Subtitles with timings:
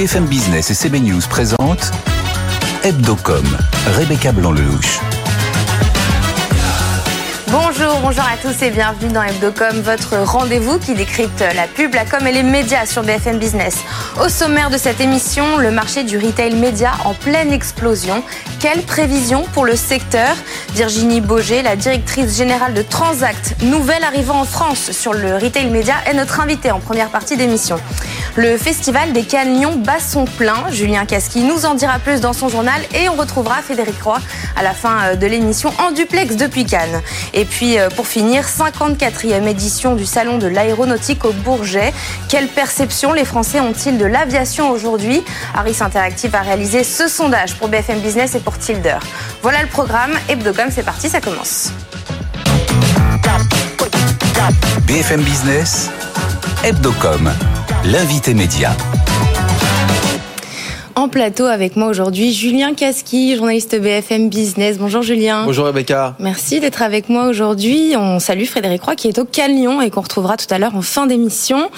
[0.00, 1.90] BFM Business et CB News présentent
[2.84, 3.44] Hebdocom,
[3.98, 4.98] Rebecca Blanc-Lelouch.
[7.48, 12.06] Bonjour, bonjour à tous et bienvenue dans Hebdocom, votre rendez-vous qui décrypte la pub, la
[12.06, 13.80] com et les médias sur BFM Business.
[14.18, 18.22] Au sommaire de cette émission, le marché du retail média en pleine explosion.
[18.58, 20.36] Quelles prévisions pour le secteur?
[20.74, 25.94] Virginie Boger, la directrice générale de Transact, nouvelle arrivant en France sur le retail média,
[26.06, 27.76] est notre invitée en première partie d'émission.
[28.36, 30.70] Le festival des Cannes bat son plein.
[30.70, 34.18] Julien Casqui nous en dira plus dans son journal et on retrouvera Frédéric Roy
[34.56, 37.02] à la fin euh, de l'émission en duplex depuis Cannes.
[37.34, 41.92] Et puis euh, pour finir, 54e édition du Salon de l'aéronautique au Bourget.
[42.28, 45.22] Quelle perception les Français ont-ils de l'aviation aujourd'hui
[45.54, 48.98] Harris Interactive a réalisé ce sondage pour BFM Business et pour Tilder.
[49.42, 50.12] Voilà le programme.
[50.28, 51.72] Hebdocom, c'est parti, ça commence.
[54.86, 55.90] BFM Business,
[56.64, 57.30] Hebdocom,
[57.84, 58.74] l'invité média.
[61.00, 64.76] En plateau avec moi aujourd'hui, Julien Casqui, journaliste BFM Business.
[64.76, 65.46] Bonjour Julien.
[65.46, 66.14] Bonjour Rebecca.
[66.18, 67.94] Merci d'être avec moi aujourd'hui.
[67.96, 70.82] On salue Frédéric Roy qui est au Calion et qu'on retrouvera tout à l'heure en
[70.82, 71.70] fin d'émission.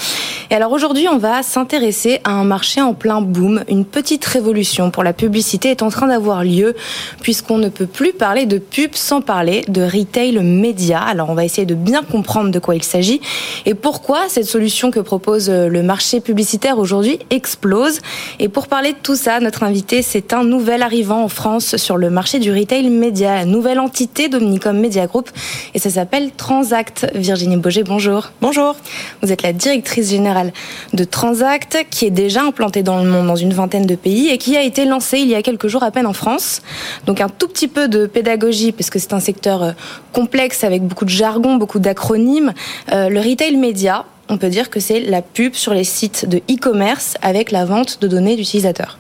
[0.50, 3.62] Et alors aujourd'hui, on va s'intéresser à un marché en plein boom.
[3.68, 6.74] Une petite révolution pour la publicité est en train d'avoir lieu
[7.20, 10.98] puisqu'on ne peut plus parler de pub sans parler de retail média.
[10.98, 13.20] Alors on va essayer de bien comprendre de quoi il s'agit
[13.66, 18.00] et pourquoi cette solution que propose le marché publicitaire aujourd'hui explose.
[18.40, 21.96] Et pour parler de tout ça, notre invité, c'est un nouvel arrivant en France sur
[21.96, 25.30] le marché du retail média, la nouvelle entité d'Omnicom Media Group,
[25.74, 27.06] et ça s'appelle Transact.
[27.14, 28.32] Virginie Boger, bonjour.
[28.40, 28.76] Bonjour.
[29.22, 30.52] Vous êtes la directrice générale
[30.92, 34.38] de Transact, qui est déjà implantée dans le monde, dans une vingtaine de pays, et
[34.38, 36.62] qui a été lancée il y a quelques jours à peine en France.
[37.06, 39.72] Donc un tout petit peu de pédagogie, parce que c'est un secteur euh,
[40.12, 42.52] complexe avec beaucoup de jargon, beaucoup d'acronymes.
[42.92, 46.38] Euh, le retail média, on peut dire que c'est la pub sur les sites de
[46.50, 48.98] e-commerce avec la vente de données d'utilisateurs.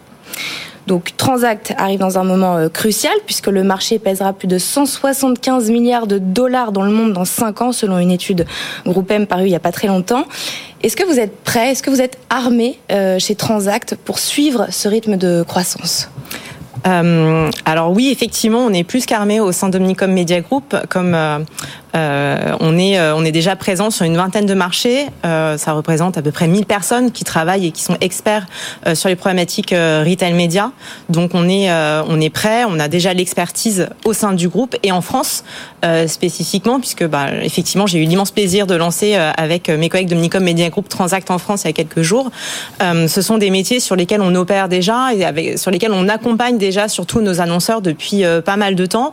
[0.86, 5.70] Donc Transact arrive dans un moment euh, crucial puisque le marché pèsera plus de 175
[5.70, 8.46] milliards de dollars dans le monde dans 5 ans selon une étude
[8.84, 10.24] Groupe M parue il n'y a pas très longtemps.
[10.82, 14.66] Est-ce que vous êtes prêt, est-ce que vous êtes armé euh, chez Transact pour suivre
[14.70, 16.08] ce rythme de croissance?
[16.84, 21.16] Euh, alors oui, effectivement, on est plus qu'armé au sein d'Omnicom Media Group, comme
[21.94, 25.06] euh, on est euh, on est déjà présent sur une vingtaine de marchés.
[25.24, 28.46] Euh, ça représente à peu près 1000 personnes qui travaillent et qui sont experts
[28.94, 30.72] sur les problématiques retail média.
[31.08, 32.64] Donc on est on est prêt.
[32.68, 35.44] On a déjà l'expertise au sein du groupe et en France
[36.06, 40.42] spécifiquement, puisque bah, effectivement j'ai eu l'immense plaisir de lancer avec mes collègues de Omnicom
[40.42, 42.30] Media Group Transact en France il y a quelques jours.
[42.80, 46.58] ce sont des métiers sur lesquels on opère déjà et avec, sur lesquels on accompagne
[46.58, 49.12] déjà surtout nos annonceurs depuis pas mal de temps.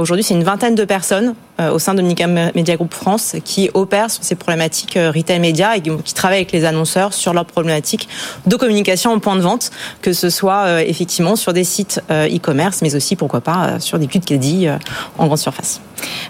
[0.00, 4.10] Aujourd'hui c'est une vingtaine de personnes au sein de Omnicom Media Group France qui opère
[4.10, 8.08] sur ces problématiques euh, retail média et qui travaille avec les annonceurs sur leurs problématiques
[8.46, 9.70] de communication en point de vente,
[10.02, 13.98] que ce soit euh, effectivement sur des sites euh, e-commerce, mais aussi pourquoi pas sur
[13.98, 14.68] des pubs dit
[15.16, 15.80] en grande surface.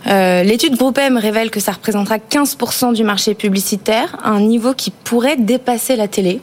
[0.06, 5.36] L'étude Groupe M révèle que ça représentera 15% du marché publicitaire, un niveau qui pourrait
[5.36, 6.40] dépasser la télé.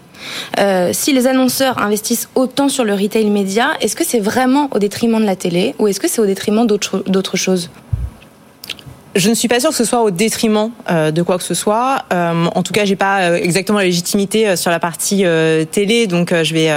[0.92, 5.20] si les annonceurs investissent autant sur le retail média, est-ce que c'est vraiment au détriment
[5.20, 7.70] de la télé ou est-ce que c'est au détriment d'autres choses
[9.16, 11.54] je ne suis pas sûre que ce soit au détriment euh, de quoi que ce
[11.54, 12.04] soit.
[12.14, 15.24] Euh, en tout cas, j'ai pas euh, exactement la légitimité sur la partie
[15.72, 16.70] télé, donc je vais,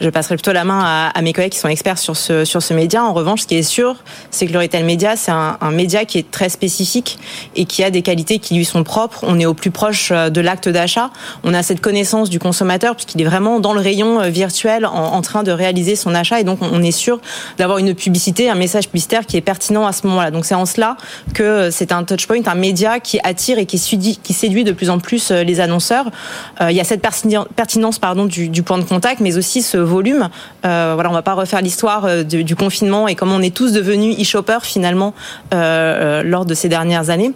[0.00, 2.74] je passerai plutôt la main à, mes collègues qui sont experts sur ce sur ce
[2.74, 3.02] média.
[3.02, 3.96] En revanche, ce qui est sûr,
[4.30, 7.18] c'est que le retail média, c'est un, un, média qui est très spécifique
[7.54, 9.24] et qui a des qualités qui lui sont propres.
[9.26, 11.10] On est au plus proche de l'acte d'achat.
[11.44, 15.22] On a cette connaissance du consommateur puisqu'il est vraiment dans le rayon virtuel en, en,
[15.22, 17.20] train de réaliser son achat et donc on est sûr
[17.58, 20.30] d'avoir une publicité, un message publicitaire qui est pertinent à ce moment-là.
[20.30, 20.96] Donc c'est en cela
[21.34, 24.72] que c'est c'est un touchpoint, un média qui attire et qui séduit, qui séduit de
[24.72, 26.06] plus en plus euh, les annonceurs.
[26.60, 30.28] Euh, il y a cette pertinence pardon, du, point de contact, mais aussi ce volume.
[30.64, 34.18] Euh, voilà, on va pas refaire l'histoire du, confinement et comment on est tous devenus
[34.18, 35.14] e-shoppers finalement
[35.52, 37.32] lors de ces dernières années.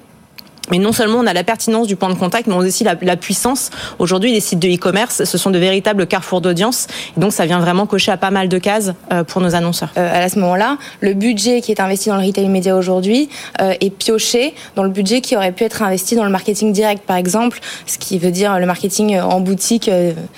[0.71, 2.85] Mais non seulement on a la pertinence du point de contact, mais on a aussi
[2.85, 3.71] la, la puissance.
[3.99, 6.87] Aujourd'hui, les sites de e-commerce, ce sont de véritables carrefours d'audience.
[7.17, 9.91] Donc, ça vient vraiment cocher à pas mal de cases euh, pour nos annonceurs.
[9.97, 13.29] Euh, à ce moment-là, le budget qui est investi dans le retail média aujourd'hui
[13.61, 17.03] euh, est pioché dans le budget qui aurait pu être investi dans le marketing direct,
[17.05, 19.91] par exemple, ce qui veut dire le marketing en boutique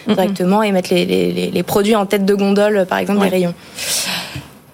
[0.06, 3.54] directement et mettre les, les, les, produits en tête de gondole, par exemple, des rayons.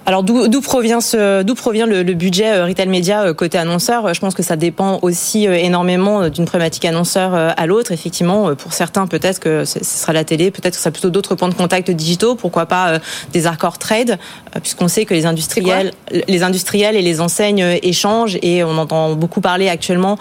[0.08, 4.14] Alors d'où provient ce d'où provient le, le, budget euh, retail média euh, côté annonceur?
[4.14, 7.92] Je pense que ça dépend aussi euh, énormément d'une problématique annonceur à l'autre.
[7.92, 11.34] Effectivement, pour certains peut-être que ce sera la télé, peut-être que ce sera plutôt d'autres
[11.34, 12.36] points de contact digitaux.
[12.36, 13.00] Pourquoi pas
[13.34, 14.18] des accords trade,
[14.62, 19.42] puisqu'on sait que les industriels, les industriels et les enseignes échangent et on entend beaucoup
[19.42, 20.16] parler actuellement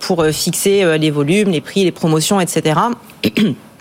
[0.00, 2.78] pour fixer les volumes, les prix, les promotions, etc.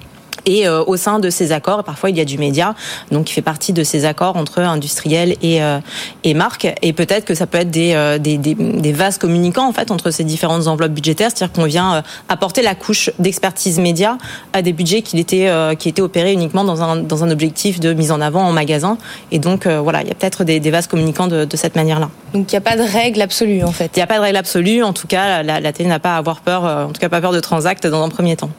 [0.46, 2.76] Et euh, au sein de ces accords, parfois il y a du média,
[3.12, 5.80] donc qui fait partie de ces accords entre industriels et euh,
[6.24, 6.68] et marques.
[6.82, 9.92] Et peut-être que ça peut être des, euh, des, des, des vases communicants en fait
[9.92, 14.18] entre ces différentes enveloppes budgétaires, c'est-à-dire qu'on vient apporter la couche d'expertise média
[14.54, 17.94] à des budgets qui étaient qui étaient opérés uniquement dans un dans un objectif de
[17.94, 18.98] mise en avant en magasin.
[19.32, 22.10] Et donc voilà, il y a peut-être des, des vases communicants de, de cette manière-là.
[22.34, 23.92] Donc il n'y a pas de règle absolue en fait.
[23.96, 24.84] Il n'y a pas de règle absolue.
[24.84, 27.22] En tout cas, la, la télé n'a pas à avoir peur, en tout cas pas
[27.22, 28.50] peur de transact dans un premier temps.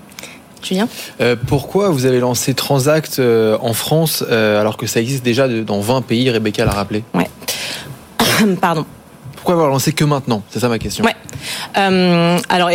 [0.65, 0.89] Julien
[1.21, 5.49] euh, Pourquoi vous avez lancé Transact euh, en France euh, alors que ça existe déjà
[5.49, 7.05] de, dans 20 pays Rebecca l'a rappelé?
[7.15, 7.29] Ouais.
[8.61, 8.87] Pardon.
[9.43, 10.41] Pourquoi avoir lancé que maintenant?
[10.51, 11.05] C'est ça ma question.
[11.05, 11.17] Ouais.
[11.77, 12.71] Euh, alors,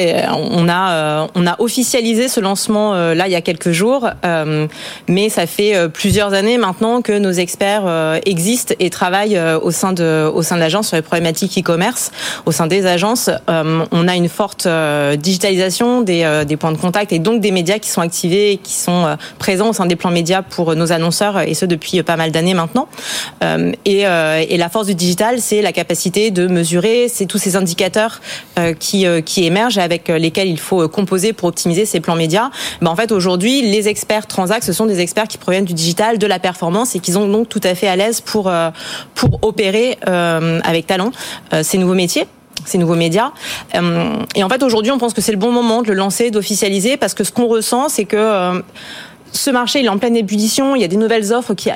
[0.52, 4.10] on a euh, on a officialisé ce lancement euh, là il y a quelques jours,
[4.26, 4.68] euh,
[5.08, 10.30] mais ça fait plusieurs années maintenant que nos experts existent et travaillent au sein de
[10.34, 12.12] au sein de l'agence sur les problématiques e-commerce.
[12.46, 14.68] Au sein des agences, on a une forte
[15.16, 18.74] digitalisation des, des points de contact et donc des médias qui sont activés et qui
[18.74, 22.32] sont présents au sein des plans médias pour nos annonceurs et ce depuis pas mal
[22.32, 22.90] d'années maintenant.
[23.86, 28.22] Et, et la force du digital, c'est la capacité de c'est tous ces indicateurs
[28.58, 32.50] euh, qui, euh, qui émergent avec lesquels il faut composer pour optimiser ces plans médias.
[32.82, 36.18] Ben, en fait, aujourd'hui, les experts Transact, ce sont des experts qui proviennent du digital,
[36.18, 38.70] de la performance et qui sont donc tout à fait à l'aise pour, euh,
[39.16, 41.12] pour opérer avec talent
[41.62, 42.26] ces nouveaux métiers
[42.66, 43.32] ces nouveaux médias.
[44.36, 46.98] Et en fait, aujourd'hui, on pense que c'est le bon moment de le lancer, d'officialiser,
[46.98, 48.62] parce que ce qu'on ressent, c'est que
[49.38, 50.76] ce marché il est en pleine ébullition.
[50.76, 51.70] Il y a des nouvelles offres qui,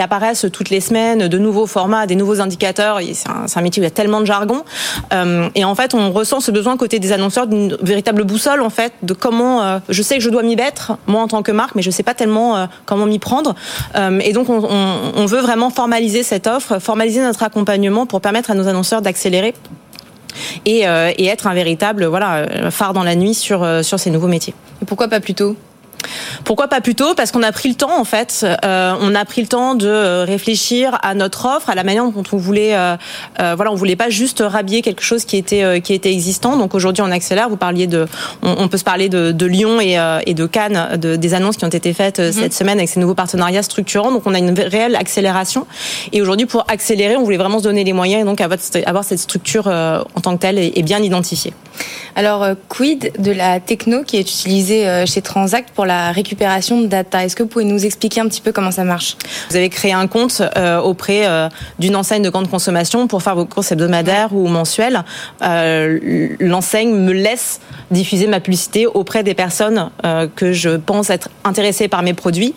[0.00, 3.00] apparaissent toutes les semaines, de nouveaux formats, des nouveaux indicateurs.
[3.12, 4.64] C'est un, métier où il y a tellement de jargon.
[5.12, 8.70] Euh, et en fait, on ressent ce besoin côté des annonceurs d'une véritable boussole en
[8.70, 9.62] fait de comment.
[9.62, 11.90] Euh, je sais que je dois m'y mettre moi en tant que marque, mais je
[11.90, 13.54] sais pas tellement euh, comment m'y prendre.
[14.20, 18.68] Et donc, on, veut vraiment formaliser cette offre, formaliser notre accompagnement pour permettre à nos
[18.68, 19.54] annonceurs d'accélérer
[20.64, 24.54] et, et, être un véritable voilà phare dans la nuit sur sur ces nouveaux métiers.
[24.82, 25.56] Et pourquoi pas plus tôt?
[26.44, 28.44] Pourquoi pas plus tôt Parce qu'on a pris le temps en fait.
[28.64, 32.04] Euh, on a pris le temps de euh, réfléchir à notre offre, à la manière
[32.10, 32.74] dont on voulait.
[32.74, 32.96] Euh,
[33.40, 36.56] euh, voilà, on voulait pas juste rhabiller quelque chose qui était euh, qui était existant.
[36.56, 37.48] Donc aujourd'hui, on accélère.
[37.48, 38.06] Vous parliez de,
[38.42, 41.56] on, on peut se parler de, de Lyon et, et, de Cannes, de, des annonces
[41.56, 42.32] qui ont été faites -hmm.
[42.32, 44.12] cette semaine avec ces nouveaux partenariats structurants.
[44.12, 45.66] Donc on a une réelle accélération.
[46.12, 48.58] Et aujourd'hui, pour accélérer, on voulait vraiment se donner les moyens et donc avoir,
[48.92, 51.52] avoir cette structure en tant que telle et, et bien identifiée.
[52.20, 52.42] Alors
[52.74, 54.82] quid de la techno qui est utilisée
[55.12, 57.24] chez Transact pour la récupération de data.
[57.24, 59.16] Est-ce que vous pouvez nous expliquer un petit peu comment ça marche?
[59.50, 61.48] Vous avez créé un compte euh, auprès euh,
[61.78, 65.04] d'une enseigne de grande consommation pour faire vos courses hebdomadaires ou mensuelles.
[65.42, 67.60] Euh, L'enseigne me laisse
[67.90, 69.90] diffuser ma publicité auprès des personnes
[70.34, 72.54] que je pense être intéressées par mes produits.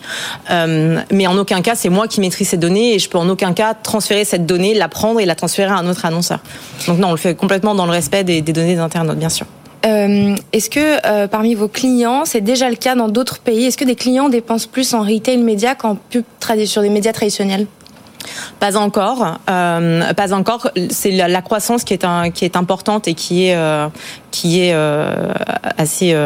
[0.48, 3.52] Mais en aucun cas, c'est moi qui maîtrise ces données et je peux en aucun
[3.52, 6.40] cas transférer cette donnée, la prendre et la transférer à un autre annonceur.
[6.86, 9.28] Donc non, on le fait complètement dans le respect des, des données des internautes, bien
[9.28, 9.46] sûr.
[9.86, 13.78] Euh, Est-ce que euh, parmi vos clients, c'est déjà le cas dans d'autres pays Est-ce
[13.78, 16.24] que des clients dépensent plus en retail média qu'en pub
[16.66, 17.66] sur des médias traditionnels?
[18.58, 20.70] Pas encore, euh, pas encore.
[20.90, 23.88] C'est la, la, croissance qui est un, qui est importante et qui est euh,
[24.30, 25.32] qui est euh,
[25.76, 26.16] assez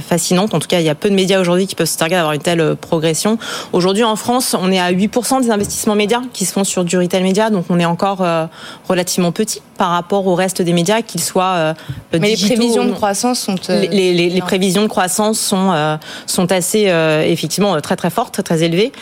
[0.00, 0.54] fascinante.
[0.54, 2.34] En tout cas, il y a peu de médias aujourd'hui qui peuvent se targuer d'avoir
[2.34, 3.38] une telle progression.
[3.72, 6.98] Aujourd'hui, en France, on est à 8% des investissements médias qui se font sur du
[6.98, 8.24] retail média, donc on est encore
[8.88, 11.74] relativement petit par rapport au reste des médias, qu'ils soient
[12.12, 16.92] Mais les prévisions de croissance sont les, les, les, prévisions de croissance sont sont assez
[17.26, 18.92] effectivement très très fortes, très très élevées.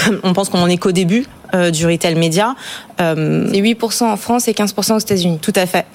[0.22, 2.54] on pense qu'on en est qu'au début euh, du retail média.
[3.00, 5.38] Euh, c'est 8% en France et 15% aux États-Unis.
[5.40, 5.86] Tout à fait.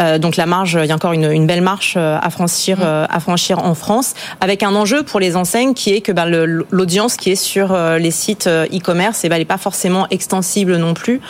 [0.00, 2.78] Euh, donc la marge, il y a encore une, une belle marche euh, à franchir,
[2.78, 3.06] mmh.
[3.08, 6.26] à franchir en France, avec un enjeu pour les enseignes qui est que ben,
[6.70, 10.94] l'audience qui est sur les sites e-commerce, eh ben, elle n'est pas forcément extensible non
[10.94, 11.20] plus.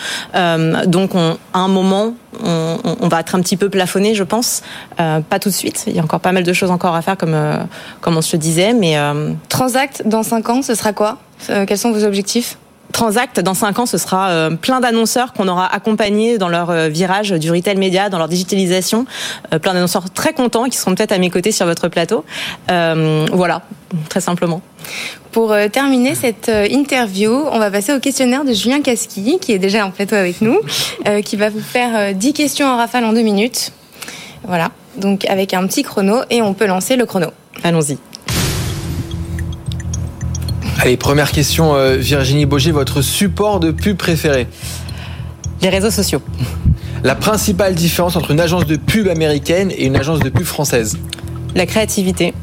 [0.87, 4.62] donc on, à un moment, on, on, va être un petit peu plafonné, je pense.
[4.97, 5.85] pas tout de suite.
[5.87, 7.37] Il y a encore pas mal de choses encore à faire, comme
[8.00, 8.97] comme on se le disait, mais
[9.49, 11.18] Transact dans 5 ans, ce sera quoi?
[11.47, 12.56] Quels sont vos objectifs?
[12.95, 16.89] Transact, dans 5 ans, ce sera euh, plein d'annonceurs qu'on aura accompagnés dans leur euh,
[16.89, 19.05] virage du retail média, dans leur digitalisation.
[19.53, 22.25] Euh, plein d'annonceurs très contents qui seront peut-être à mes côtés sur votre plateau.
[22.71, 23.63] Euh, voilà,
[24.09, 24.63] très simplement.
[25.33, 29.85] Pour terminer cette interview, on va passer au questionnaire de Julien Casqui, qui est déjà
[29.85, 30.61] en plateau avec nous,
[31.25, 33.73] qui va vous faire 10 questions en rafale en 2 minutes.
[34.45, 37.29] Voilà, donc avec un petit chrono et on peut lancer le chrono.
[37.65, 37.99] Allons-y.
[40.85, 44.47] Allez, première question, euh, Virginie Boger, votre support de pub préféré
[45.62, 46.21] Les réseaux sociaux.
[47.03, 50.99] La principale différence entre une agence de pub américaine et une agence de pub française
[51.55, 52.35] La créativité.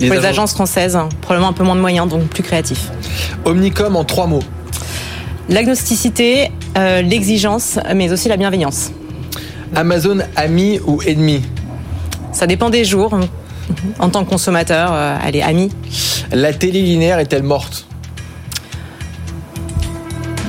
[0.00, 0.30] Les Pour les agences...
[0.30, 2.90] agences françaises, probablement un peu moins de moyens, donc plus créatifs.
[3.44, 4.42] Omnicom en trois mots.
[5.48, 8.90] L'agnosticité, euh, l'exigence, mais aussi la bienveillance.
[9.76, 11.42] Amazon ami ou ennemi
[12.32, 13.16] Ça dépend des jours.
[14.00, 14.92] En tant que consommateur,
[15.24, 15.70] elle est amie.
[16.32, 17.86] La télé linéaire est-elle morte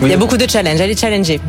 [0.04, 1.40] il y a beaucoup de challenges, allez challenger.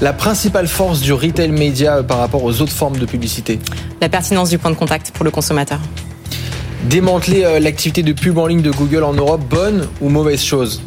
[0.00, 3.58] La principale force du retail média par rapport aux autres formes de publicité
[4.00, 5.78] La pertinence du point de contact pour le consommateur.
[6.84, 10.82] Démanteler euh, l'activité de pub en ligne de Google en Europe, bonne ou mauvaise chose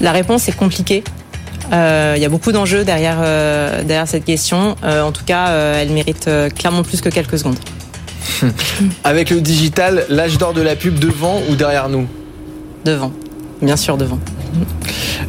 [0.00, 1.04] La réponse est compliquée.
[1.72, 4.74] Euh, il y a beaucoup d'enjeux derrière, euh, derrière cette question.
[4.82, 7.58] en tout cas, elle mérite clairement plus que quelques secondes.
[9.04, 12.06] Avec le digital, l'âge d'or de la pub devant ou derrière nous
[12.84, 13.12] Devant,
[13.60, 14.18] bien sûr devant.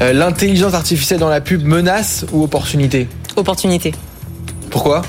[0.01, 3.93] Euh, l'intelligence artificielle dans la pub menace ou opportunité Opportunité.
[4.69, 5.01] Pourquoi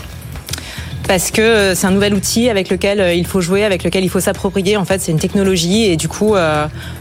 [1.07, 4.05] parce que euh, c'est un nouvel outil avec lequel euh, il faut jouer, avec lequel
[4.05, 4.79] il faut s'approprier.
[4.79, 6.35] En fait, c'est une technologie et du coup,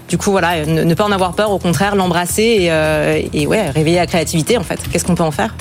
[0.10, 2.69] du coup, voilà, ne, pas en avoir peur, au contraire, l'embrasser
[3.31, 4.57] et, ouais, réveiller la créativité.
[4.57, 5.55] En fait, qu'est-ce qu'on peut en faire?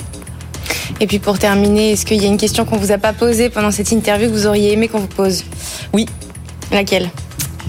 [0.99, 3.49] Et puis pour terminer, est-ce qu'il y a une question qu'on vous a pas posée
[3.49, 5.43] pendant cette interview que vous auriez aimé qu'on vous pose?
[5.93, 6.07] Oui.
[6.71, 7.09] Laquelle?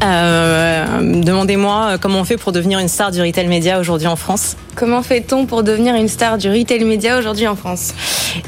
[0.02, 4.16] Euh, demandez-moi euh, comment on fait pour devenir une star du retail média aujourd'hui en
[4.16, 4.56] France?
[4.76, 7.94] Comment fait-on pour devenir une star du retail média aujourd'hui en France?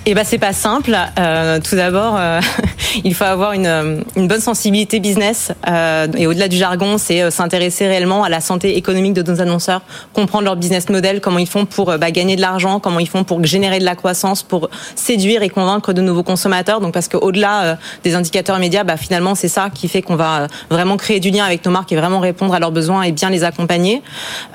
[0.05, 0.97] Eh ben c'est pas simple.
[1.19, 2.19] Euh, tout d'abord,
[3.05, 5.53] il faut avoir une, une bonne sensibilité business
[6.17, 10.45] et au-delà du jargon, c'est s'intéresser réellement à la santé économique de nos annonceurs, comprendre
[10.45, 13.45] leur business model, comment ils font pour bah, gagner de l'argent, comment ils font pour
[13.45, 16.81] générer de la croissance, pour séduire et convaincre de nouveaux consommateurs.
[16.81, 20.97] Donc parce qu'au-delà des indicateurs médias, bah, finalement c'est ça qui fait qu'on va vraiment
[20.97, 23.45] créer du lien avec nos marques et vraiment répondre à leurs besoins et bien les
[23.45, 24.03] accompagner.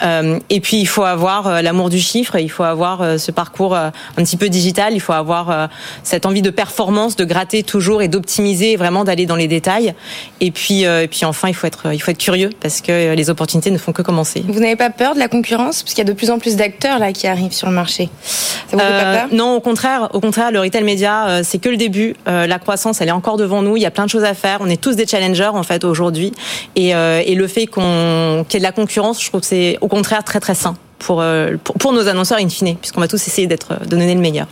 [0.04, 3.32] Euh, et puis il faut avoir euh, l'amour du chiffre, il faut avoir euh, ce
[3.32, 5.70] parcours un petit peu digital, il faut avoir
[6.03, 9.94] cette envie de performance, de gratter toujours et d'optimiser, vraiment d'aller dans les détails.
[10.39, 13.30] Et puis, et puis enfin, il faut être, il faut être curieux parce que les
[13.30, 14.44] opportunités ne font que commencer.
[14.48, 15.84] Vous n'avez pas peur de la concurrence?
[15.84, 18.10] Parce qu'il y a de plus en plus d'acteurs là qui arrivent sur le marché.
[18.24, 19.27] Ça vous fait pas peur?
[19.32, 22.15] Non, au contraire, au contraire, le retail média, c'est que le début.
[22.25, 23.77] la croissance, elle est encore devant nous.
[23.77, 24.60] Il y a plein de choses à faire.
[24.62, 26.34] On est tous des challengers en fait aujourd'hui.
[26.77, 29.77] Euh, et, le fait qu'on qu'il y ait de la concurrence, je trouve que c'est
[29.82, 30.75] au contraire très très sain.
[31.03, 34.22] Pour, euh, pour, nos annonceurs in fine, puisqu'on va tous essayer d'être, de donner le
[34.22, 34.48] meilleur.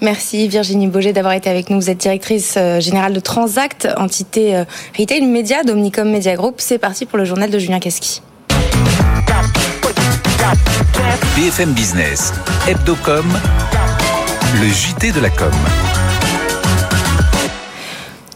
[0.00, 1.80] Merci Virginie Boger d'avoir été avec nous.
[1.80, 4.64] Vous êtes directrice euh, générale de Transact, entité
[4.98, 6.56] retail média d'Omnicom Media Group.
[6.58, 8.22] C'est parti pour le journal de Julien Casqui.
[11.36, 12.32] BFM Business,
[12.68, 13.26] Hebdocom,
[14.60, 15.50] le JT de la com.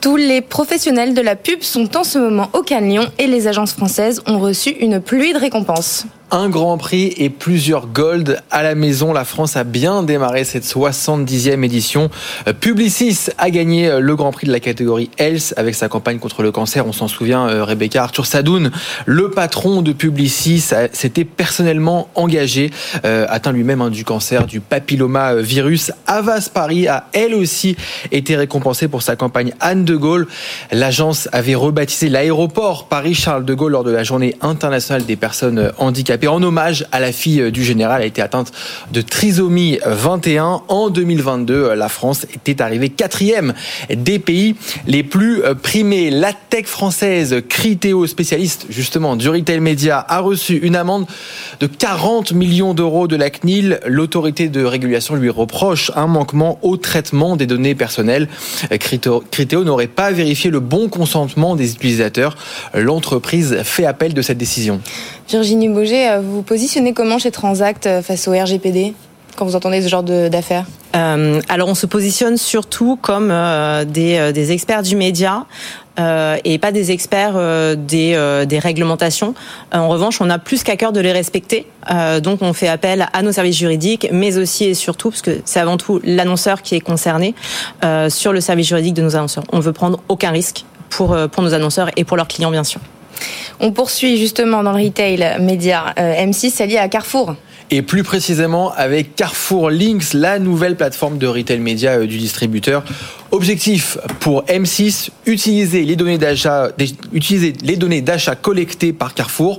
[0.01, 3.49] Tous les professionnels de la pub sont en ce moment au Cannes Lyon et les
[3.49, 8.63] agences françaises ont reçu une pluie de récompenses un Grand Prix et plusieurs Gold à
[8.63, 9.13] la maison.
[9.13, 12.11] La France a bien démarré cette 70e édition.
[12.47, 16.19] Euh, Publicis a gagné euh, le Grand Prix de la catégorie Health avec sa campagne
[16.19, 16.87] contre le cancer.
[16.87, 18.71] On s'en souvient, euh, Rebecca Arthur Sadoun,
[19.07, 22.71] le patron de Publicis, s'était personnellement engagé,
[23.03, 25.93] atteint lui-même hein, du cancer du papilloma virus.
[26.07, 27.77] Avas Paris a elle aussi
[28.13, 30.27] été récompensée pour sa campagne Anne de Gaulle.
[30.73, 36.18] L'agence avait rebaptisé l'aéroport Paris-Charles de Gaulle lors de la journée internationale des personnes handicapées
[36.27, 38.53] en hommage à la fille du général, a été atteinte
[38.93, 40.63] de trisomie 21.
[40.69, 43.55] En 2022, la France était arrivée quatrième
[43.95, 44.57] des pays
[44.87, 46.11] les plus primés.
[46.11, 51.07] La tech française Criteo, spécialiste justement du retail média, a reçu une amende
[51.61, 53.81] de 40 millions d'euros de la CNIL.
[53.87, 58.29] L'autorité de régulation lui reproche un manquement au traitement des données personnelles.
[58.71, 62.37] Criteo n'aurait pas vérifié le bon consentement des utilisateurs.
[62.75, 64.81] L'entreprise fait appel de cette décision.
[65.29, 68.95] Virginie euh, vous vous positionnez comment chez Transact euh, face au RGPD
[69.37, 73.33] quand vous entendez ce genre d'affaires euh, Alors on se positionne surtout comme
[73.87, 75.47] des, experts du média.
[75.97, 77.35] et pas des experts
[77.77, 79.35] des, réglementations.
[79.73, 81.67] en revanche, on a plus qu'à cœur de les respecter.
[82.21, 85.61] donc, on fait appel à nos services juridiques, mais aussi et surtout, parce que c'est
[85.61, 87.37] avant tout l'annonceur qui est concerné,
[88.09, 89.45] sur le service juridique de nos annonceurs.
[89.53, 92.81] On veut prendre aucun risque pour, pour nos annonceurs et pour leurs clients, bien sûr.
[93.61, 95.95] On poursuit justement dans le retail média.
[95.99, 97.35] Euh, M6 c'est lié à Carrefour
[97.71, 102.85] et plus précisément avec Carrefour Links, la nouvelle plateforme de retail média euh, du distributeur.
[103.31, 106.71] Objectif pour M6, utiliser les données d'achat,
[107.13, 109.59] utiliser les données d'achat collectées par Carrefour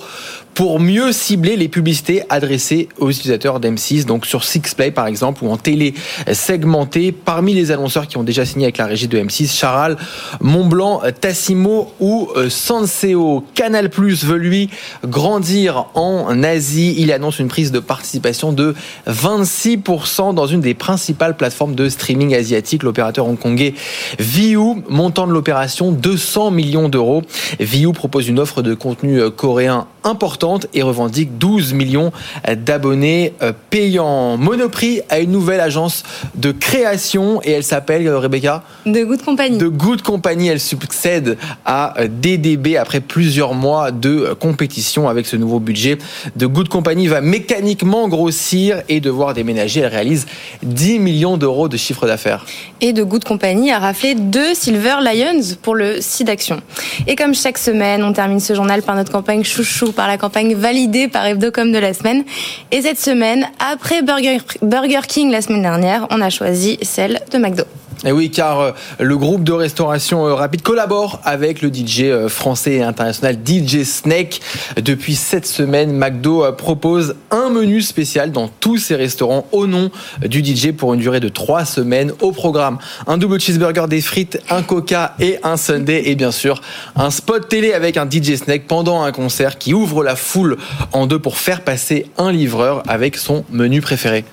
[0.54, 5.50] pour mieux cibler les publicités adressées aux utilisateurs d'M6, donc sur Sixplay par exemple, ou
[5.50, 5.94] en télé
[6.32, 7.12] segmentée.
[7.12, 9.98] Parmi les annonceurs qui ont déjà signé avec la régie de M6, Charal,
[10.42, 13.46] Montblanc, Tassimo ou euh, Sanseo.
[13.54, 14.70] Canal Plus veut lui
[15.06, 16.96] grandir en Asie.
[16.98, 18.76] Il annonce une prise de participation de
[19.08, 23.74] 26% dans une des principales plateformes de streaming asiatique, l'opérateur hongkongais
[24.20, 24.84] Viu.
[24.90, 27.24] Montant de l'opération 200 millions d'euros.
[27.60, 32.12] Viu propose une offre de contenu euh, coréen important contente et revendique 12 millions
[32.58, 33.34] d'abonnés
[33.70, 34.38] payants.
[34.38, 36.04] Monoprix a une nouvelle agence
[36.36, 38.64] de création et elle s'appelle Rebecca?
[38.86, 39.58] De Good Company.
[39.58, 45.60] De Good Company, elle succède à DDB après plusieurs mois de compétition avec ce nouveau
[45.60, 45.98] budget.
[46.36, 49.82] De Good Company va mécaniquement grossir et devoir déménager.
[49.82, 50.26] Elle réalise
[50.64, 52.46] 10 millions d'euros de chiffre d'affaires.
[52.82, 56.62] Et de Good Company a raflé deux Silver Lions pour le site d'action.
[57.08, 60.56] Et comme chaque semaine, on termine ce journal par notre campagne chouchou, par la campagne
[60.56, 62.24] validée par Evdocom de la semaine.
[62.72, 67.38] Et cette semaine, après Burger, Burger King la semaine dernière, on a choisi celle de
[67.38, 67.64] McDo.
[68.06, 72.30] Et oui, car euh, le groupe de restauration euh, rapide collabore avec le DJ euh,
[72.30, 74.40] français et international DJ Snake.
[74.78, 79.92] Depuis cette semaine, McDo propose un menu spécial dans tous ses restaurants au nom
[80.26, 82.78] du DJ pour une durée de trois semaines au programme.
[83.06, 86.62] Un double cheeseburger, des frites, un coca et un sundae et bien sûr
[86.96, 90.58] un spot télé avec un DJ Snake pendant un concert qui ouvre la foule
[90.94, 94.24] en deux pour faire passer un livreur avec son menu préféré.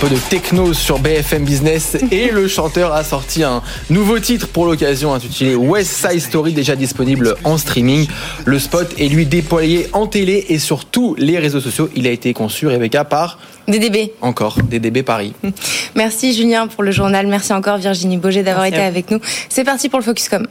[0.00, 4.64] Peu de techno sur BFM Business et le chanteur a sorti un nouveau titre pour
[4.64, 8.08] l'occasion intitulé West Side Story déjà disponible en streaming.
[8.46, 11.90] Le spot est lui déployé en télé et sur tous les réseaux sociaux.
[11.94, 13.38] Il a été conçu Rebecca par
[13.68, 14.12] DDB.
[14.22, 15.34] Encore, DDB Paris.
[15.94, 17.26] Merci Julien pour le journal.
[17.26, 19.20] Merci encore Virginie Boger d'avoir été avec nous.
[19.50, 20.46] C'est parti pour le Focuscom.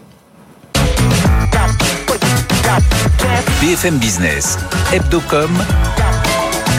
[3.62, 4.60] BFM Business,
[4.94, 5.52] Hebdocom,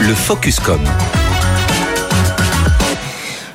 [0.07, 0.79] le Focuscom.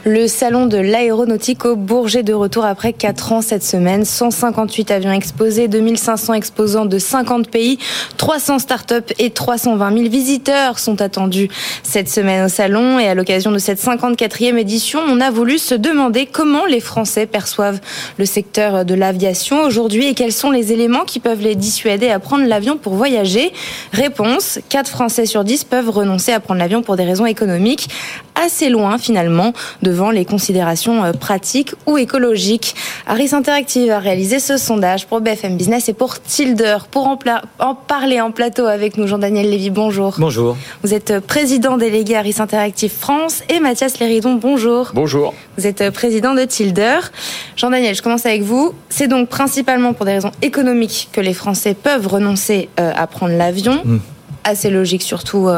[0.09, 4.05] Le salon de l'aéronautique au Bourget de retour après 4 ans cette semaine.
[4.05, 7.81] 158 avions exposés, 2500 exposants de 50 pays,
[8.17, 11.49] 300 startups et 320 000 visiteurs sont attendus
[11.83, 13.01] cette semaine au salon.
[13.01, 17.27] Et à l'occasion de cette 54e édition, on a voulu se demander comment les Français
[17.27, 17.81] perçoivent
[18.17, 22.21] le secteur de l'aviation aujourd'hui et quels sont les éléments qui peuvent les dissuader à
[22.21, 23.53] prendre l'avion pour voyager.
[23.93, 27.89] Réponse, 4 Français sur 10 peuvent renoncer à prendre l'avion pour des raisons économiques
[28.37, 32.75] assez loin finalement devant les considérations euh, pratiques ou écologiques.
[33.07, 36.79] Harris Interactive a réalisé ce sondage pour BFM Business et pour Tilder.
[36.91, 40.15] Pour en, parler en plateau avec nous, Jean-Daniel Lévy, bonjour.
[40.19, 40.57] Bonjour.
[40.83, 44.91] Vous êtes euh, président délégué Harris Interactive France et Mathias Léridon, bonjour.
[44.95, 45.35] Bonjour.
[45.57, 46.99] Vous êtes euh, président de Tilder.
[47.57, 48.75] Jean-Daniel, je commence avec vous.
[48.89, 53.83] C'est donc principalement pour des raisons économiques que les Français peuvent renoncer à prendre l'avion.
[53.85, 53.99] Hmm.
[54.45, 55.49] Assez logique, surtout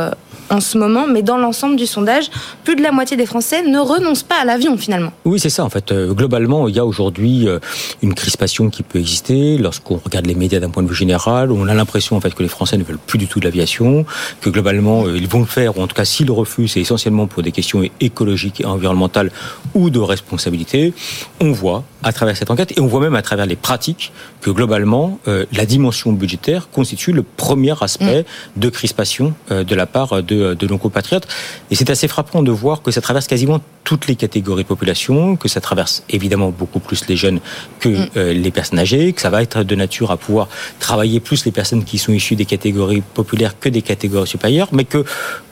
[0.51, 2.31] en ce moment, mais dans l'ensemble du sondage,
[2.65, 5.13] plus de la moitié des Français ne renoncent pas à l'avion finalement.
[5.25, 5.65] Oui, c'est ça.
[5.65, 7.59] En fait, euh, globalement, il y a aujourd'hui euh,
[8.03, 11.53] une crispation qui peut exister lorsqu'on regarde les médias d'un point de vue général.
[11.53, 14.07] On a l'impression en fait que les Français ne veulent plus du tout de l'aviation,
[14.41, 16.81] que globalement euh, ils vont le faire, ou en tout cas s'ils le refusent, c'est
[16.81, 19.31] essentiellement pour des questions écologiques et environnementales
[19.75, 20.93] ou de responsabilité.
[21.41, 24.51] On voit à travers cette enquête et on voit même à travers les pratiques que
[24.51, 28.21] globalement la dimension budgétaire constitue le premier aspect
[28.57, 28.61] mm.
[28.61, 31.27] de crispation de la part de de, nos compatriotes.
[31.71, 35.37] Et c'est assez frappant de voir que ça traverse quasiment toutes les catégories de population,
[35.37, 37.41] que ça traverse évidemment beaucoup plus les jeunes
[37.81, 38.09] que mm.
[38.17, 40.49] euh, les personnes âgées, que ça va être de nature à pouvoir
[40.79, 44.85] travailler plus les personnes qui sont issues des catégories populaires que des catégories supérieures, mais
[44.85, 45.05] que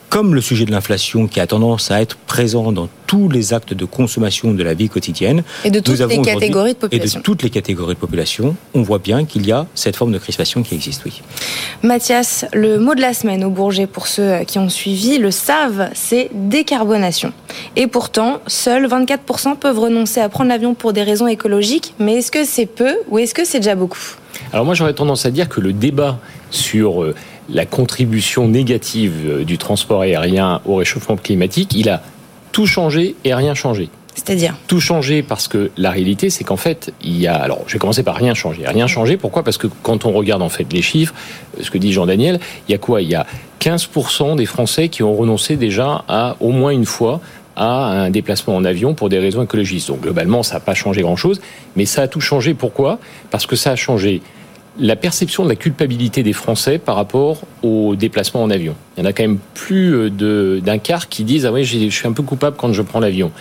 [0.09, 3.73] comme le sujet de l'inflation qui a tendance à être présent dans tous les actes
[3.73, 5.43] de consommation de la vie quotidienne.
[5.63, 7.17] Et de toutes les catégories de population.
[7.17, 10.11] Et de toutes les catégories de population, on voit bien qu'il y a cette forme
[10.11, 11.21] de crispation qui existe, oui.
[11.83, 15.89] Mathias, le mot de la semaine au Bourget, pour ceux qui ont suivi, le savent,
[15.93, 17.31] c'est décarbonation.
[17.75, 21.93] Et pourtant, seuls 24% peuvent renoncer à prendre l'avion pour des raisons écologiques.
[21.99, 24.15] Mais est-ce que c'est peu ou est-ce que c'est déjà beaucoup?
[24.53, 26.19] Alors moi, j'aurais tendance à dire que le débat
[26.51, 27.15] sur euh,
[27.49, 32.01] la contribution négative du transport aérien au réchauffement climatique, il a
[32.51, 33.89] tout changé et rien changé.
[34.17, 37.35] C'est-à-dire Tout changé parce que la réalité, c'est qu'en fait, il y a.
[37.35, 38.63] Alors, je vais commencer par rien changer.
[38.65, 39.15] Rien changé.
[39.15, 39.43] Pourquoi?
[39.43, 41.13] Parce que quand on regarde en fait les chiffres,
[41.61, 43.03] ce que dit Jean-Daniel, il y a quoi?
[43.03, 43.27] Il y a
[43.61, 47.21] 15% des Français qui ont renoncé déjà à au moins une fois
[47.55, 49.89] à un déplacement en avion pour des raisons écologistes.
[49.89, 51.39] Donc globalement, ça n'a pas changé grand-chose,
[51.75, 52.55] mais ça a tout changé.
[52.55, 52.97] Pourquoi?
[53.29, 54.23] Parce que ça a changé
[54.79, 58.75] la perception de la culpabilité des Français par rapport au déplacement en avion.
[58.95, 61.89] Il y en a quand même plus euh, d'un quart qui disent ah oui je
[61.89, 63.31] suis un peu coupable quand je prends l'avion.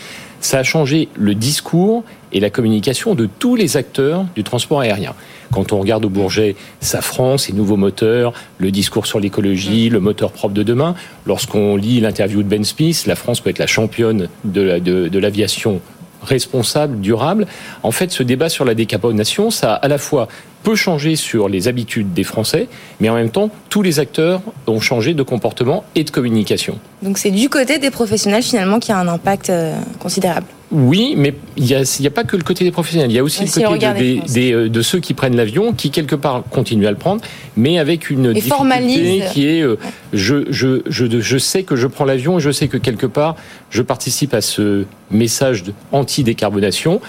[0.41, 5.15] Ça a changé le discours et la communication de tous les acteurs du transport aérien.
[5.53, 10.33] Quand on regarde au Bourget Safran, ses nouveaux moteurs, le discours sur l'écologie, le moteur
[10.33, 10.95] propre de demain,
[11.25, 15.81] lorsqu'on lit l'interview de Ben Smith, la France peut être la championne de l'aviation
[16.27, 17.47] responsable, durable.
[17.83, 20.29] En fait, ce débat sur la décarbonation, ça a à la fois
[20.63, 22.67] peut changer sur les habitudes des Français,
[22.99, 26.81] mais en même temps, tous les acteurs ont changé de comportement et de communication.
[27.03, 30.47] Donc c'est du côté des professionnels finalement qui a un impact euh, considérable.
[30.73, 33.11] Oui, mais il n'y a, a, pas que le côté des professionnels.
[33.11, 35.91] Il y a aussi le côté de, des, euh, de, ceux qui prennent l'avion, qui
[35.91, 37.23] quelque part continuent à le prendre,
[37.57, 39.79] mais avec une et difficulté qui est euh,
[40.13, 43.37] je, je, je, je, sais que je prends l'avion et je sais que quelque part
[43.71, 47.01] je participe à ce message anti-décarbonation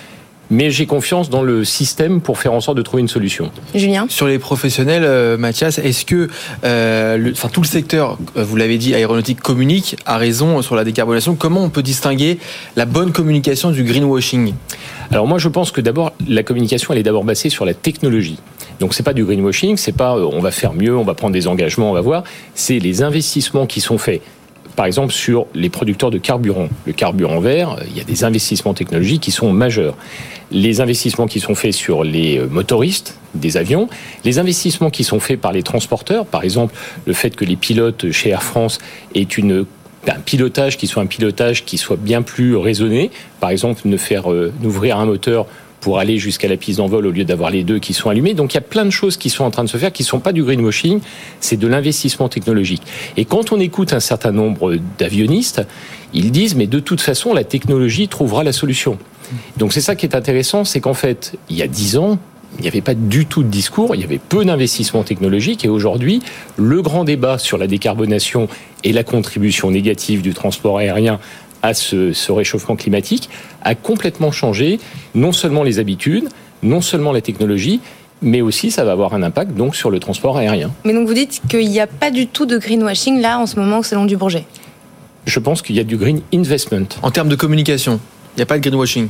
[0.49, 3.51] mais j'ai confiance dans le système pour faire en sorte de trouver une solution.
[3.75, 6.29] Julien Sur les professionnels, euh, Mathias, est-ce que
[6.63, 10.75] euh, le, enfin, tout le secteur, euh, vous l'avez dit, aéronautique communique, a raison sur
[10.75, 12.39] la décarbonation Comment on peut distinguer
[12.75, 14.53] la bonne communication du greenwashing?
[15.11, 18.37] Alors moi je pense que d'abord la communication elle est d'abord basée sur la technologie.
[18.79, 21.47] Donc c'est pas du greenwashing, c'est pas on va faire mieux, on va prendre des
[21.47, 22.23] engagements, on va voir,
[22.55, 24.21] c'est les investissements qui sont faits
[24.77, 26.69] par exemple sur les producteurs de carburant.
[26.85, 29.97] Le carburant vert, il y a des investissements technologiques qui sont majeurs.
[30.51, 33.89] Les investissements qui sont faits sur les euh, motoristes des avions,
[34.23, 38.11] les investissements qui sont faits par les transporteurs, par exemple le fait que les pilotes
[38.11, 38.77] chez Air France
[39.15, 39.27] aient
[40.07, 43.09] un pilotage qui soit un pilotage qui soit bien plus raisonné.
[43.39, 45.47] Par exemple, ne faire euh, n'ouvrir un moteur
[45.81, 48.33] pour aller jusqu'à la piste d'envol au lieu d'avoir les deux qui sont allumés.
[48.33, 50.03] Donc il y a plein de choses qui sont en train de se faire qui
[50.03, 50.99] ne sont pas du greenwashing,
[51.39, 52.81] c'est de l'investissement technologique.
[53.15, 55.61] Et quand on écoute un certain nombre d'avionnistes,
[56.13, 58.97] ils disent mais de toute façon la technologie trouvera la solution.
[59.57, 62.17] Donc c'est ça qui est intéressant, c'est qu'en fait, il y a dix ans,
[62.57, 65.69] il n'y avait pas du tout de discours, il y avait peu d'investissements technologiques et
[65.69, 66.21] aujourd'hui,
[66.55, 68.47] le grand débat sur la décarbonation
[68.83, 71.19] et la contribution négative du transport aérien
[71.61, 73.29] à ce, réchauffement climatique
[73.63, 74.79] a complètement changé
[75.15, 76.29] non seulement les habitudes,
[76.63, 77.79] non seulement la technologie,
[78.21, 80.71] mais aussi ça va avoir un impact donc sur le transport aérien.
[80.85, 83.59] Mais donc vous dites qu'il n'y a pas du tout de greenwashing là en ce
[83.59, 84.45] moment au salon du Bourget
[85.25, 86.87] Je pense qu'il y a du green investment.
[87.01, 87.99] En termes de communication,
[88.35, 89.09] il n'y a pas de greenwashing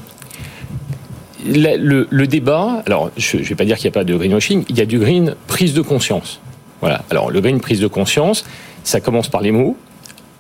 [1.45, 4.65] le, le, débat, alors je ne vais pas dire qu'il n'y a pas de greenwashing,
[4.69, 6.41] il y a du green prise de conscience.
[6.81, 7.03] Voilà.
[7.09, 8.45] Alors le green prise de conscience,
[8.83, 9.77] ça commence par les mots,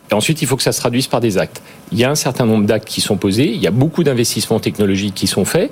[0.09, 1.61] et ensuite, il faut que ça se traduise par des actes.
[1.91, 4.59] Il y a un certain nombre d'actes qui sont posés, il y a beaucoup d'investissements
[4.59, 5.71] technologiques qui sont faits.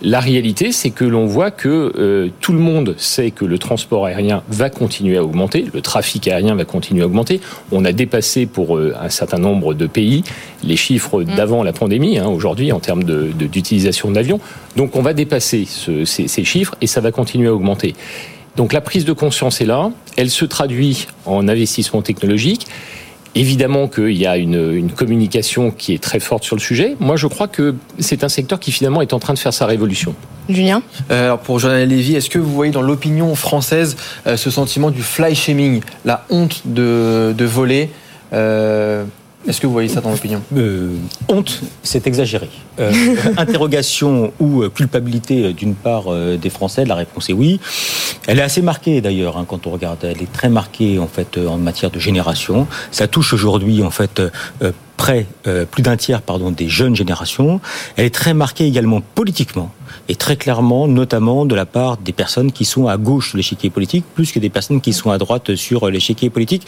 [0.00, 4.06] La réalité, c'est que l'on voit que euh, tout le monde sait que le transport
[4.06, 7.40] aérien va continuer à augmenter, le trafic aérien va continuer à augmenter.
[7.72, 10.22] On a dépassé pour euh, un certain nombre de pays
[10.62, 11.34] les chiffres mm.
[11.36, 14.40] d'avant la pandémie, hein, aujourd'hui, en termes d'utilisation de, d'avions.
[14.76, 17.94] Donc on va dépasser ce, ces, ces chiffres et ça va continuer à augmenter.
[18.56, 22.66] Donc la prise de conscience est là, elle se traduit en investissement technologique.
[23.34, 26.96] Évidemment qu'il y a une, communication qui est très forte sur le sujet.
[26.98, 29.66] Moi, je crois que c'est un secteur qui finalement est en train de faire sa
[29.66, 30.14] révolution.
[30.48, 34.50] Julien euh, Alors pour Jonathan Lévy, est-ce que vous voyez dans l'opinion française euh, ce
[34.50, 37.90] sentiment du fly shaming, la honte de, voler
[38.32, 39.04] euh,
[39.46, 40.42] est-ce que vous voyez ça dans l'opinion?
[40.56, 40.96] Euh,
[41.28, 42.48] Honte, c'est exagéré.
[42.80, 42.92] Euh,
[43.36, 47.60] interrogation ou euh, culpabilité d'une part des Français, la réponse est oui.
[48.26, 49.98] Elle est assez marquée d'ailleurs hein, quand on regarde.
[50.02, 52.66] Elle est très marquée en fait en matière de génération.
[52.90, 54.20] Ça touche aujourd'hui en fait
[54.98, 55.26] près
[55.70, 57.60] plus d'un tiers pardon des jeunes générations.
[57.96, 59.72] Elle est très marquée également politiquement
[60.08, 63.70] et très clairement, notamment de la part des personnes qui sont à gauche de l'échiquier
[63.70, 66.66] politique, plus que des personnes qui sont à droite sur l'échiquier politique.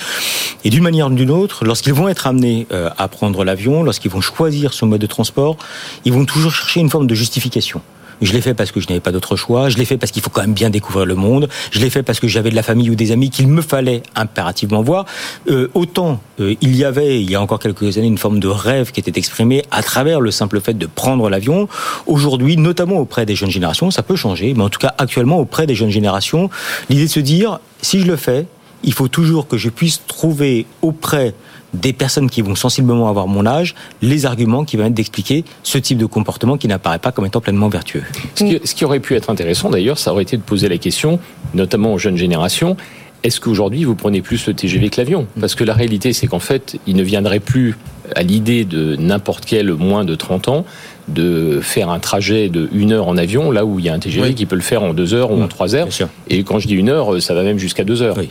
[0.65, 4.11] Et d'une manière ou d'une autre, lorsqu'ils vont être amenés euh, à prendre l'avion, lorsqu'ils
[4.11, 5.57] vont choisir ce mode de transport,
[6.05, 7.81] ils vont toujours chercher une forme de justification.
[8.21, 9.69] Je l'ai fait parce que je n'avais pas d'autre choix.
[9.69, 11.49] Je l'ai fait parce qu'il faut quand même bien découvrir le monde.
[11.71, 14.03] Je l'ai fait parce que j'avais de la famille ou des amis qu'il me fallait
[14.15, 15.07] impérativement voir.
[15.49, 18.49] Euh, autant euh, il y avait, il y a encore quelques années, une forme de
[18.49, 21.69] rêve qui était exprimée à travers le simple fait de prendre l'avion.
[22.07, 25.67] Aujourd'hui, notamment auprès des jeunes générations, ça peut changer, mais en tout cas actuellement auprès
[25.67, 26.51] des jeunes générations,
[26.89, 28.47] l'idée de se dire, si je le fais,
[28.83, 31.35] il faut toujours que je puisse trouver auprès
[31.75, 35.79] des personnes qui vont sensiblement avoir mon âge, les arguments qui vont être d'expliquer ce
[35.79, 38.03] type de comportement qui n'apparaît pas comme étant pleinement vertueux.
[38.35, 41.21] Ce qui, aurait pu être intéressant d'ailleurs, ça aurait été de poser la question,
[41.55, 42.77] notamment aux jeunes générations,
[43.23, 45.27] est-ce qu'aujourd'hui vous prenez plus le TGV que l'avion?
[45.39, 47.77] Parce que la réalité, c'est qu'en fait, il ne viendrait plus
[48.17, 50.65] à l'idée de n'importe quel moins de 30 ans
[51.09, 53.99] de faire un trajet de une heure en avion, là où il y a un
[53.99, 55.89] TGV qui peut le faire en deux heures ou en trois heures.
[56.29, 58.17] Et quand je dis une heure, ça va même jusqu'à deux heures.
[58.17, 58.31] Oui.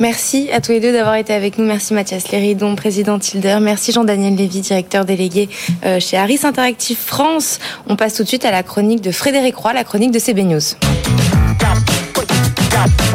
[0.00, 1.66] Merci à tous les deux d'avoir été avec nous.
[1.66, 3.58] Merci Mathias Léridon, président Tilder.
[3.60, 5.50] Merci Jean-Daniel Lévy, directeur délégué
[5.84, 7.58] euh, chez Harris Interactive France.
[7.86, 10.44] On passe tout de suite à la chronique de Frédéric Roy, la chronique de CB
[10.44, 10.60] News.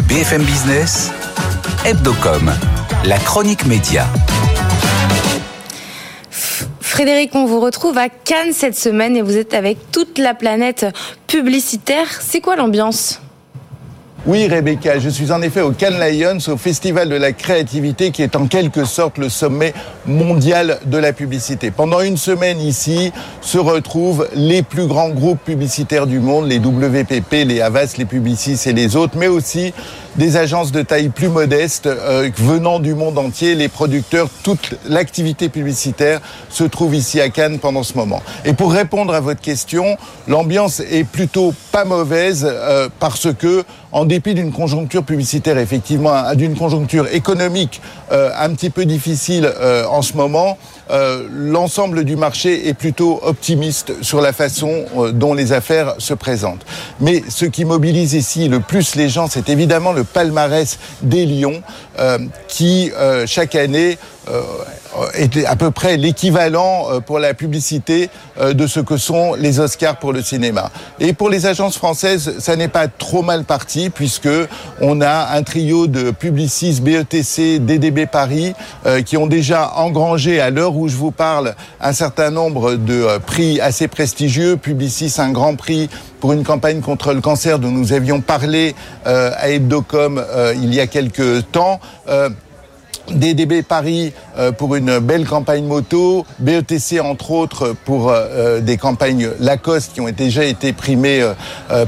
[0.07, 1.11] BFM Business,
[1.85, 2.53] Hebdocom,
[3.03, 4.05] la chronique média.
[6.79, 10.85] Frédéric, on vous retrouve à Cannes cette semaine et vous êtes avec toute la planète
[11.25, 12.21] publicitaire.
[12.21, 13.21] C'est quoi l'ambiance?
[14.27, 18.23] Oui, Rebecca, je suis en effet au Cannes Lions, au Festival de la créativité, qui
[18.23, 19.71] est en quelque sorte le sommet
[20.07, 21.69] mondial de la publicité.
[21.69, 27.45] Pendant une semaine ici se retrouvent les plus grands groupes publicitaires du monde, les WPP,
[27.45, 29.75] les Havas, les Publicis et les autres, mais aussi
[30.15, 35.49] des agences de taille plus modeste euh, venant du monde entier, les producteurs, toute l'activité
[35.49, 38.23] publicitaire se trouve ici à Cannes pendant ce moment.
[38.45, 43.63] Et pour répondre à votre question, l'ambiance est plutôt pas mauvaise euh, parce que
[43.95, 47.81] en dépit d'une conjoncture publicitaire, effectivement, d'une conjoncture économique
[48.11, 50.57] euh, un petit peu difficile euh, en ce moment,
[50.91, 56.65] euh, l'ensemble du marché est plutôt optimiste sur la façon dont les affaires se présentent.
[56.99, 61.63] Mais ce qui mobilise ici le plus les gens, c'est évidemment le palmarès des Lions,
[62.49, 62.91] qui
[63.25, 63.97] chaque année
[65.13, 68.09] est à peu près l'équivalent pour la publicité
[68.41, 70.71] de ce que sont les Oscars pour le cinéma.
[70.99, 74.29] Et pour les agences françaises, ça n'est pas trop mal parti puisque
[74.81, 78.53] on a un trio de Publicis, BETC, DDB Paris
[78.85, 82.93] euh, qui ont déjà engrangé à l'heure où je vous parle un certain nombre de
[82.93, 84.57] euh, prix assez prestigieux.
[84.57, 89.31] Publicis, un grand prix pour une campagne contre le cancer dont nous avions parlé euh,
[89.37, 90.23] à Hebdocom
[90.55, 91.79] il y a quelques temps.
[93.11, 98.77] DDB Paris euh, pour une belle campagne moto, BETC entre autres pour euh, euh, des
[98.77, 101.23] campagnes Lacoste qui ont déjà été primées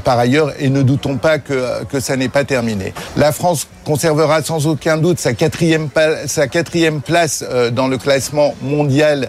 [0.04, 0.52] par ailleurs.
[0.58, 2.92] Et ne doutons pas que, que ça n'est pas terminé.
[3.16, 5.88] La France conservera sans aucun doute sa quatrième,
[6.26, 9.28] sa quatrième place dans le classement mondial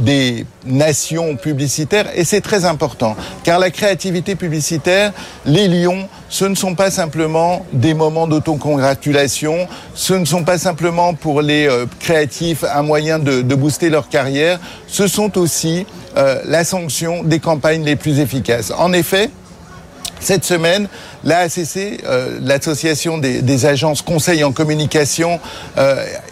[0.00, 2.06] des nations publicitaires.
[2.14, 5.12] Et c'est très important car la créativité publicitaire,
[5.46, 11.12] les lions, ce ne sont pas simplement des moments d'autocongratulation, ce ne sont pas simplement
[11.12, 16.64] pour les euh, créatifs un moyen de, booster leur carrière, ce sont aussi euh, la
[16.64, 18.72] sanction des campagnes les plus efficaces.
[18.78, 19.28] En effet,
[20.20, 20.88] cette semaine,
[21.24, 25.40] l'ACC, euh, l'association des, agences conseils en communication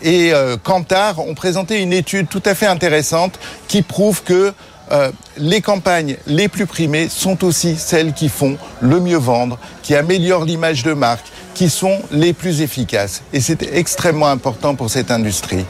[0.02, 0.32] et
[0.62, 4.54] Kantar ont présenté une étude tout à fait intéressante qui prouve que
[4.90, 9.94] euh, les campagnes les plus primées sont aussi celles qui font le mieux vendre, qui
[9.94, 13.22] améliorent l'image de marque, qui sont les plus efficaces.
[13.32, 15.64] Et c'est extrêmement important pour cette industrie.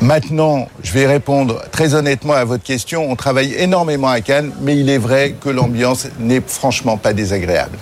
[0.00, 3.10] Maintenant, je vais répondre très honnêtement à votre question.
[3.10, 7.78] On travaille énormément à Cannes, mais il est vrai que l'ambiance n'est franchement pas désagréable.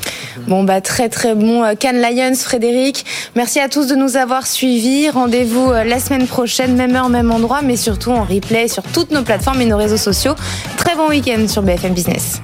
[0.47, 3.05] Bon, bah, très très bon euh, Cannes Lions, Frédéric.
[3.35, 5.11] Merci à tous de nous avoir suivis.
[5.11, 9.11] Rendez-vous euh, la semaine prochaine, même heure, même endroit, mais surtout en replay sur toutes
[9.11, 10.35] nos plateformes et nos réseaux sociaux.
[10.77, 12.41] Très bon week-end sur BFM Business.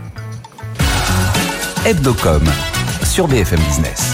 [1.87, 2.43] Hebdocom
[3.05, 4.10] sur BFM Business.